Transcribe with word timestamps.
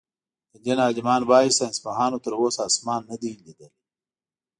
د 0.53 0.55
دين 0.65 0.77
عالمان 0.85 1.21
وايي 1.29 1.51
ساينسپوهانو 1.57 2.21
تر 2.25 2.31
اوسه 2.39 2.59
آسمان 2.69 3.01
نۀ 3.09 3.15
دئ 3.21 3.31
ليدلی. 3.43 3.69